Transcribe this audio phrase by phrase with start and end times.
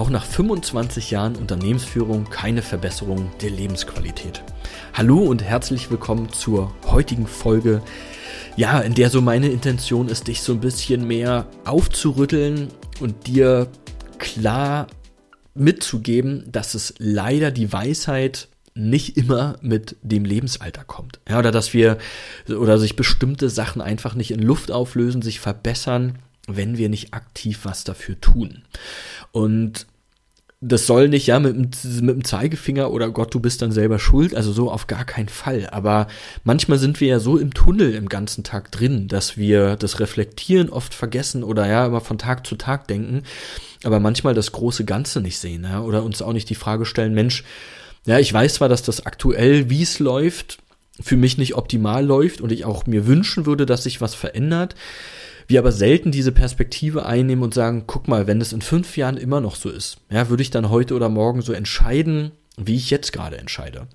[0.00, 4.42] Auch nach 25 Jahren Unternehmensführung keine Verbesserung der Lebensqualität.
[4.94, 7.82] Hallo und herzlich willkommen zur heutigen Folge.
[8.56, 12.68] Ja, in der so meine Intention ist, dich so ein bisschen mehr aufzurütteln
[13.00, 13.68] und dir
[14.16, 14.86] klar
[15.52, 21.20] mitzugeben, dass es leider die Weisheit nicht immer mit dem Lebensalter kommt.
[21.28, 21.98] Ja, oder dass wir
[22.48, 27.60] oder sich bestimmte Sachen einfach nicht in Luft auflösen, sich verbessern, wenn wir nicht aktiv
[27.64, 28.62] was dafür tun.
[29.32, 29.86] Und
[30.62, 34.34] das soll nicht, ja, mit, mit dem Zeigefinger oder Gott, du bist dann selber schuld,
[34.34, 35.68] also so auf gar keinen Fall.
[35.70, 36.06] Aber
[36.44, 40.68] manchmal sind wir ja so im Tunnel im ganzen Tag drin, dass wir das Reflektieren
[40.68, 43.22] oft vergessen oder ja, immer von Tag zu Tag denken,
[43.84, 47.14] aber manchmal das große Ganze nicht sehen, ja, oder uns auch nicht die Frage stellen,
[47.14, 47.42] Mensch,
[48.04, 50.58] ja, ich weiß zwar, dass das aktuell, wie es läuft,
[51.00, 54.74] für mich nicht optimal läuft und ich auch mir wünschen würde, dass sich was verändert
[55.50, 59.16] wir aber selten diese Perspektive einnehmen und sagen, guck mal, wenn es in fünf Jahren
[59.16, 62.90] immer noch so ist, ja, würde ich dann heute oder morgen so entscheiden, wie ich
[62.90, 63.88] jetzt gerade entscheide.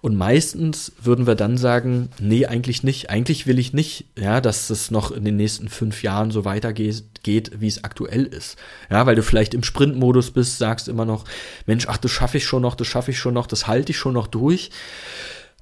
[0.00, 3.10] Und meistens würden wir dann sagen, nee, eigentlich nicht.
[3.10, 7.04] Eigentlich will ich nicht, ja, dass es noch in den nächsten fünf Jahren so weitergeht,
[7.22, 8.56] geht, wie es aktuell ist.
[8.90, 11.24] Ja, weil du vielleicht im Sprintmodus bist, sagst immer noch,
[11.66, 13.98] Mensch, ach, das schaffe ich schon noch, das schaffe ich schon noch, das halte ich
[13.98, 14.70] schon noch durch.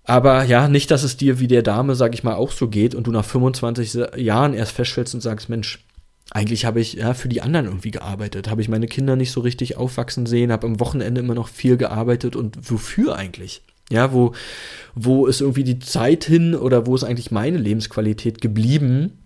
[0.05, 2.95] Aber ja, nicht, dass es dir wie der Dame, sag ich mal, auch so geht
[2.95, 5.83] und du nach 25 Jahren erst feststellst und sagst, Mensch,
[6.31, 9.41] eigentlich habe ich ja für die anderen irgendwie gearbeitet, habe ich meine Kinder nicht so
[9.41, 13.63] richtig aufwachsen sehen, habe am Wochenende immer noch viel gearbeitet und wofür eigentlich?
[13.91, 14.33] Ja, wo,
[14.95, 19.24] wo ist irgendwie die Zeit hin oder wo ist eigentlich meine Lebensqualität geblieben?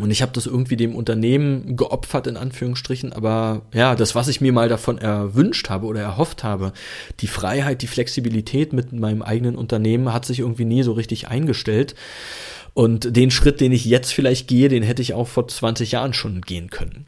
[0.00, 3.12] Und ich habe das irgendwie dem Unternehmen geopfert, in Anführungsstrichen.
[3.12, 6.72] Aber ja, das, was ich mir mal davon erwünscht habe oder erhofft habe,
[7.20, 11.94] die Freiheit, die Flexibilität mit meinem eigenen Unternehmen hat sich irgendwie nie so richtig eingestellt.
[12.74, 16.12] Und den Schritt, den ich jetzt vielleicht gehe, den hätte ich auch vor 20 Jahren
[16.12, 17.06] schon gehen können.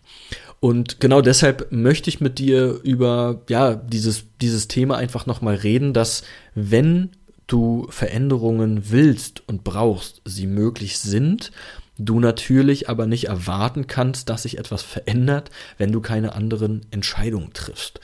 [0.58, 5.94] Und genau deshalb möchte ich mit dir über, ja, dieses, dieses Thema einfach nochmal reden,
[5.94, 6.22] dass
[6.54, 7.10] wenn
[7.46, 11.50] du Veränderungen willst und brauchst, sie möglich sind
[12.00, 17.52] du natürlich aber nicht erwarten kannst, dass sich etwas verändert, wenn du keine anderen Entscheidungen
[17.52, 18.00] triffst.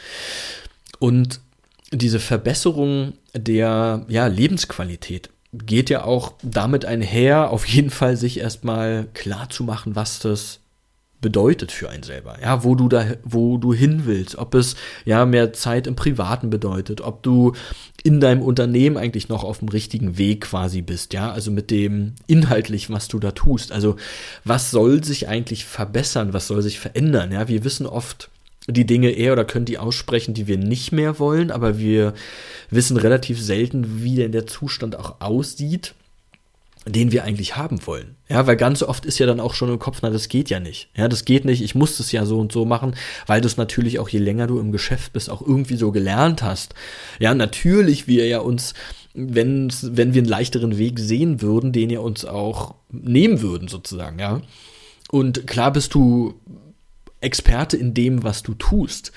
[0.98, 1.40] Und
[1.92, 9.06] diese Verbesserung der ja, Lebensqualität geht ja auch damit einher, auf jeden Fall sich erstmal
[9.14, 10.60] klar zu machen, was das
[11.20, 15.24] bedeutet für einen selber, ja, wo du da, wo du hin willst, ob es ja
[15.24, 17.52] mehr Zeit im Privaten bedeutet, ob du
[18.02, 22.14] in deinem Unternehmen eigentlich noch auf dem richtigen Weg quasi bist, ja, also mit dem
[22.26, 23.96] inhaltlich, was du da tust, also
[24.44, 28.30] was soll sich eigentlich verbessern, was soll sich verändern, ja, wir wissen oft
[28.68, 32.14] die Dinge eher oder können die aussprechen, die wir nicht mehr wollen, aber wir
[32.70, 35.94] wissen relativ selten, wie denn der Zustand auch aussieht
[36.88, 38.14] den wir eigentlich haben wollen.
[38.28, 40.60] Ja, weil ganz oft ist ja dann auch schon im Kopf, na, das geht ja
[40.60, 40.88] nicht.
[40.96, 42.94] Ja, das geht nicht, ich muss das ja so und so machen,
[43.26, 46.42] weil du es natürlich auch je länger du im Geschäft bist, auch irgendwie so gelernt
[46.42, 46.74] hast.
[47.18, 48.74] Ja, natürlich wir ja uns,
[49.14, 54.18] wenn, wenn wir einen leichteren Weg sehen würden, den ja uns auch nehmen würden, sozusagen,
[54.20, 54.40] ja.
[55.10, 56.34] Und klar bist du
[57.20, 59.10] Experte in dem, was du tust.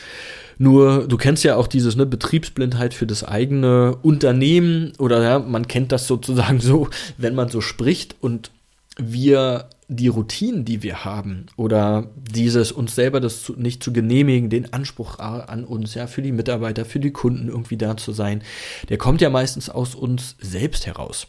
[0.61, 5.67] Nur, du kennst ja auch dieses ne, Betriebsblindheit für das eigene Unternehmen oder ja, man
[5.67, 8.51] kennt das sozusagen so, wenn man so spricht und
[8.97, 14.49] wir die Routinen, die wir haben oder dieses uns selber das zu, nicht zu genehmigen,
[14.49, 18.43] den Anspruch an uns, ja, für die Mitarbeiter, für die Kunden irgendwie da zu sein,
[18.89, 21.27] der kommt ja meistens aus uns selbst heraus.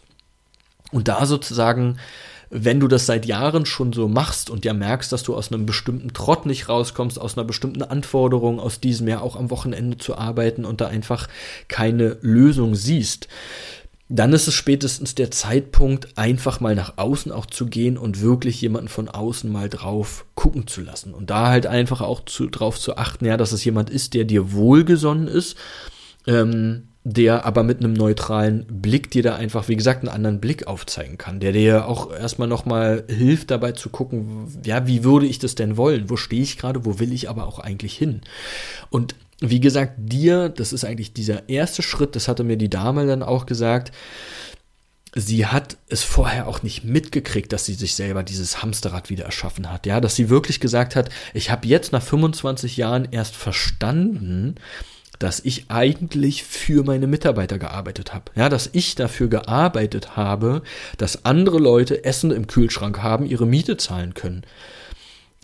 [0.91, 1.99] Und da sozusagen
[2.51, 5.67] wenn du das seit Jahren schon so machst und ja merkst, dass du aus einem
[5.67, 10.19] bestimmten Trott nicht rauskommst, aus einer bestimmten Anforderung, aus diesem ja auch am Wochenende zu
[10.19, 11.29] arbeiten und da einfach
[11.69, 13.29] keine Lösung siehst,
[14.09, 18.61] dann ist es spätestens der Zeitpunkt, einfach mal nach außen auch zu gehen und wirklich
[18.61, 21.15] jemanden von außen mal drauf gucken zu lassen.
[21.15, 24.25] Und da halt einfach auch zu, drauf zu achten, ja, dass es jemand ist, der
[24.25, 25.57] dir wohlgesonnen ist,
[26.27, 30.67] ähm, der aber mit einem neutralen Blick dir da einfach, wie gesagt, einen anderen Blick
[30.67, 35.39] aufzeigen kann, der dir auch erstmal nochmal hilft dabei zu gucken, ja, wie würde ich
[35.39, 36.11] das denn wollen?
[36.11, 36.85] Wo stehe ich gerade?
[36.85, 38.21] Wo will ich aber auch eigentlich hin?
[38.91, 43.07] Und wie gesagt, dir, das ist eigentlich dieser erste Schritt, das hatte mir die Dame
[43.07, 43.93] dann auch gesagt,
[45.15, 49.73] sie hat es vorher auch nicht mitgekriegt, dass sie sich selber dieses Hamsterrad wieder erschaffen
[49.73, 49.87] hat.
[49.87, 54.57] Ja, dass sie wirklich gesagt hat, ich habe jetzt nach 25 Jahren erst verstanden,
[55.21, 58.33] dass ich eigentlich für meine Mitarbeiter gearbeitet habe.
[58.35, 60.63] Ja, dass ich dafür gearbeitet habe,
[60.99, 64.43] dass andere Leute Essen im Kühlschrank haben, ihre Miete zahlen können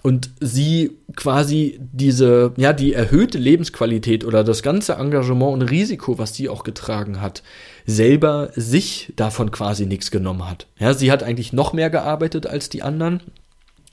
[0.06, 6.32] und sie quasi diese, ja, die erhöhte Lebensqualität oder das ganze Engagement und Risiko, was
[6.32, 7.42] sie auch getragen hat,
[7.86, 10.68] selber sich davon quasi nichts genommen hat.
[10.78, 13.20] Ja, sie hat eigentlich noch mehr gearbeitet als die anderen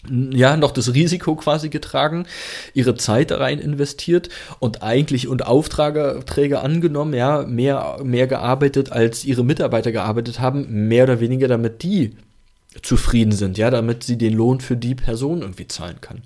[0.09, 2.25] ja, noch das Risiko quasi getragen,
[2.73, 4.29] ihre Zeit rein investiert
[4.59, 11.03] und eigentlich und Aufträge angenommen, ja, mehr, mehr gearbeitet, als ihre Mitarbeiter gearbeitet haben, mehr
[11.03, 12.15] oder weniger, damit die
[12.81, 16.23] zufrieden sind, ja, damit sie den Lohn für die Person irgendwie zahlen kann.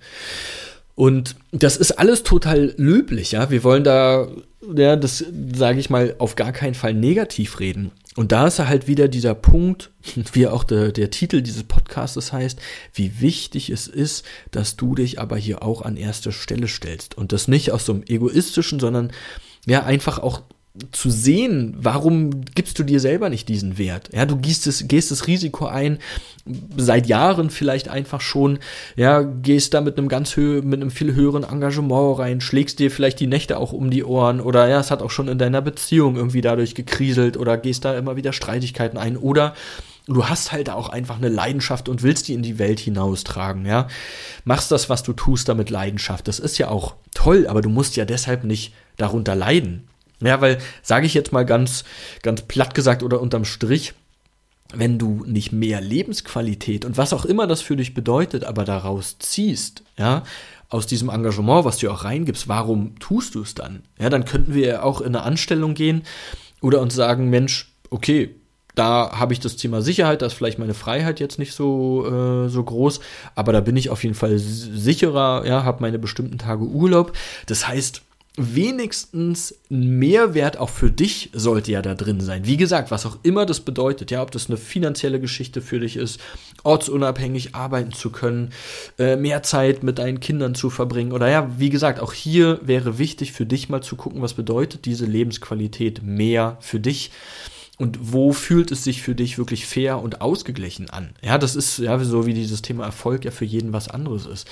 [0.98, 3.52] Und das ist alles total löblich, ja.
[3.52, 4.28] Wir wollen da,
[4.76, 5.24] ja, das
[5.54, 7.92] sage ich mal, auf gar keinen Fall negativ reden.
[8.16, 9.92] Und da ist halt wieder dieser Punkt,
[10.34, 12.60] wie auch der, der Titel dieses Podcastes heißt,
[12.96, 17.16] wie wichtig es ist, dass du dich aber hier auch an erste Stelle stellst.
[17.16, 19.12] Und das nicht aus so einem egoistischen, sondern
[19.68, 20.42] ja, einfach auch
[20.92, 24.10] zu sehen, warum gibst du dir selber nicht diesen Wert?
[24.14, 26.00] Ja, du gehst es, gehst das Risiko ein,
[26.78, 28.60] seit Jahren vielleicht einfach schon,
[28.96, 32.92] ja, gehst da mit einem ganz hö mit einem viel höheren Engagement rein, schlägst dir
[32.92, 35.62] vielleicht die Nächte auch um die Ohren oder ja, es hat auch schon in deiner
[35.62, 39.54] Beziehung irgendwie dadurch gekriselt oder gehst da immer wieder Streitigkeiten ein oder
[40.08, 43.88] du hast halt auch einfach eine Leidenschaft und willst die in die Welt hinaustragen, ja.
[44.46, 46.28] Machst das, was du tust, damit Leidenschaft.
[46.28, 49.88] Das ist ja auch toll, aber du musst ja deshalb nicht darunter leiden.
[50.22, 51.84] Ja, weil, sage ich jetzt mal ganz,
[52.24, 53.94] ganz platt gesagt oder unterm Strich,
[54.74, 59.18] wenn du nicht mehr Lebensqualität und was auch immer das für dich bedeutet, aber daraus
[59.20, 60.24] ziehst, ja,
[60.70, 63.84] aus diesem Engagement, was du auch reingibst, warum tust du es dann?
[64.00, 66.04] Ja, dann könnten wir auch in eine Anstellung gehen
[66.62, 68.36] oder uns sagen, Mensch, okay,
[68.76, 72.50] da habe ich das Thema Sicherheit, da ist vielleicht meine Freiheit jetzt nicht so, äh,
[72.50, 73.00] so groß,
[73.34, 77.14] aber da bin ich auf jeden Fall sicherer, ja, habe meine bestimmten Tage Urlaub.
[77.48, 78.04] Das heißt,
[78.38, 82.46] wenigstens ein Mehrwert auch für dich sollte ja da drin sein.
[82.46, 85.98] Wie gesagt, was auch immer das bedeutet, ja, ob das eine finanzielle Geschichte für dich
[85.98, 86.22] ist,
[86.64, 88.52] ortsunabhängig arbeiten zu können,
[89.00, 93.00] äh, mehr Zeit mit deinen Kindern zu verbringen oder ja, wie gesagt, auch hier wäre
[93.00, 97.10] wichtig für dich mal zu gucken, was bedeutet diese Lebensqualität mehr für dich
[97.78, 101.12] und wo fühlt es sich für dich wirklich fair und ausgeglichen an?
[101.22, 104.48] Ja, das ist ja so wie dieses Thema Erfolg ja für jeden was anderes ist.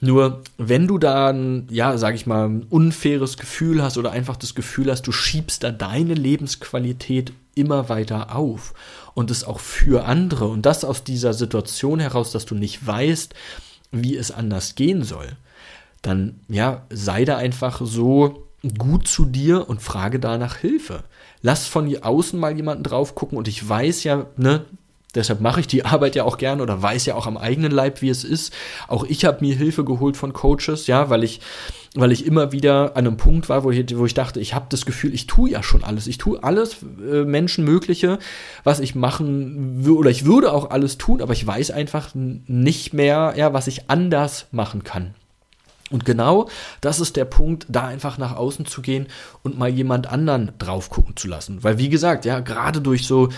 [0.00, 4.36] Nur wenn du da ein, ja, sag ich mal, ein unfaires Gefühl hast oder einfach
[4.36, 8.74] das Gefühl hast, du schiebst da deine Lebensqualität immer weiter auf
[9.14, 13.34] und es auch für andere und das aus dieser Situation heraus, dass du nicht weißt,
[13.92, 15.36] wie es anders gehen soll,
[16.02, 21.04] dann ja, sei da einfach so gut zu dir und frage danach Hilfe.
[21.46, 24.64] Lass von außen mal jemanden drauf gucken und ich weiß ja, ne,
[25.14, 28.02] Deshalb mache ich die Arbeit ja auch gerne oder weiß ja auch am eigenen Leib,
[28.02, 28.52] wie es ist.
[28.88, 31.40] Auch ich habe mir Hilfe geholt von Coaches, ja, weil ich,
[31.94, 34.66] weil ich immer wieder an einem Punkt war, wo ich, wo ich dachte, ich habe
[34.70, 36.08] das Gefühl, ich tue ja schon alles.
[36.08, 38.18] Ich tue alles äh, Menschenmögliche,
[38.64, 42.92] was ich machen würde, oder ich würde auch alles tun, aber ich weiß einfach nicht
[42.92, 45.14] mehr, ja, was ich anders machen kann.
[45.90, 46.48] Und genau
[46.80, 49.06] das ist der Punkt, da einfach nach außen zu gehen
[49.42, 51.62] und mal jemand anderen drauf gucken zu lassen.
[51.62, 53.28] Weil wie gesagt, ja, gerade durch so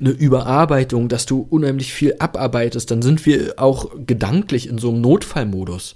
[0.00, 5.00] eine Überarbeitung, dass du unheimlich viel abarbeitest, dann sind wir auch gedanklich in so einem
[5.00, 5.94] Notfallmodus.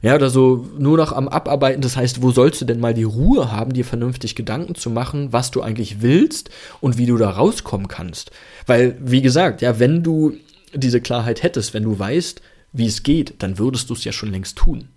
[0.00, 1.80] Ja, oder so nur noch am Abarbeiten.
[1.80, 5.32] Das heißt, wo sollst du denn mal die Ruhe haben, dir vernünftig Gedanken zu machen,
[5.32, 8.32] was du eigentlich willst und wie du da rauskommen kannst?
[8.66, 10.34] Weil, wie gesagt, ja, wenn du
[10.74, 12.42] diese Klarheit hättest, wenn du weißt,
[12.72, 14.88] wie es geht, dann würdest du es ja schon längst tun.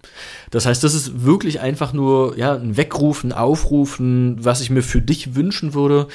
[0.51, 5.01] Das heißt, das ist wirklich einfach nur ja, ein Wegrufen, Aufrufen, was ich mir für
[5.01, 6.08] dich wünschen würde,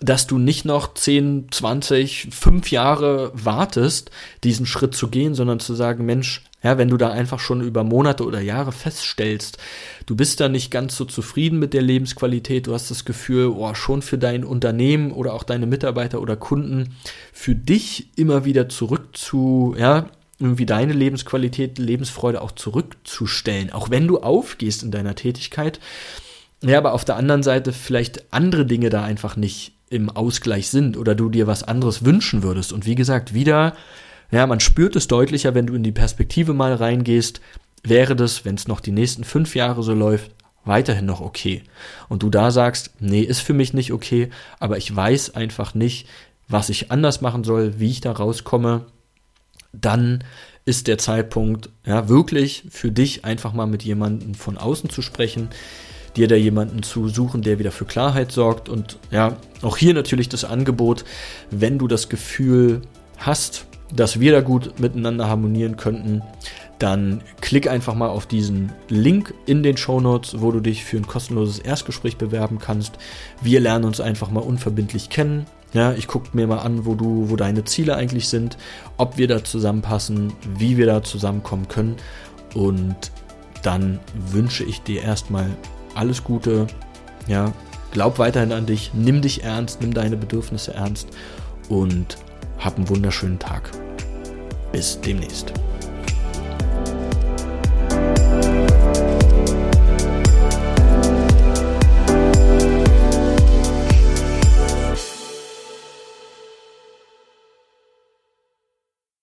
[0.00, 4.10] dass du nicht noch 10, 20, 5 Jahre wartest,
[4.42, 7.84] diesen Schritt zu gehen, sondern zu sagen, Mensch, ja, wenn du da einfach schon über
[7.84, 9.58] Monate oder Jahre feststellst,
[10.06, 13.74] du bist da nicht ganz so zufrieden mit der Lebensqualität, du hast das Gefühl, oh,
[13.74, 16.96] schon für dein Unternehmen oder auch deine Mitarbeiter oder Kunden,
[17.32, 20.08] für dich immer wieder zurück zu, ja,
[20.44, 25.80] irgendwie deine Lebensqualität, Lebensfreude auch zurückzustellen, auch wenn du aufgehst in deiner Tätigkeit.
[26.62, 30.96] Ja, aber auf der anderen Seite vielleicht andere Dinge da einfach nicht im Ausgleich sind
[30.96, 32.72] oder du dir was anderes wünschen würdest.
[32.72, 33.74] Und wie gesagt, wieder,
[34.30, 37.40] ja, man spürt es deutlicher, wenn du in die Perspektive mal reingehst,
[37.82, 40.30] wäre das, wenn es noch die nächsten fünf Jahre so läuft,
[40.64, 41.62] weiterhin noch okay.
[42.08, 46.08] Und du da sagst, nee, ist für mich nicht okay, aber ich weiß einfach nicht,
[46.48, 48.86] was ich anders machen soll, wie ich da rauskomme
[49.80, 50.24] dann
[50.64, 55.48] ist der Zeitpunkt, ja, wirklich für dich einfach mal mit jemandem von außen zu sprechen,
[56.16, 58.68] dir da jemanden zu suchen, der wieder für Klarheit sorgt.
[58.68, 61.04] Und ja, auch hier natürlich das Angebot,
[61.50, 62.82] wenn du das Gefühl
[63.18, 66.22] hast, dass wir da gut miteinander harmonieren könnten,
[66.78, 70.96] dann klick einfach mal auf diesen Link in den Show Notes, wo du dich für
[70.96, 72.98] ein kostenloses Erstgespräch bewerben kannst.
[73.40, 75.46] Wir lernen uns einfach mal unverbindlich kennen.
[75.74, 78.56] Ja, ich gucke mir mal an, wo du, wo deine Ziele eigentlich sind,
[78.96, 81.96] ob wir da zusammenpassen, wie wir da zusammenkommen können.
[82.54, 82.96] Und
[83.62, 83.98] dann
[84.30, 85.50] wünsche ich dir erstmal
[85.96, 86.68] alles Gute.
[87.26, 87.52] Ja,
[87.90, 91.08] glaub weiterhin an dich, nimm dich ernst, nimm deine Bedürfnisse ernst
[91.68, 92.18] und
[92.58, 93.70] hab einen wunderschönen Tag.
[94.70, 95.52] Bis demnächst.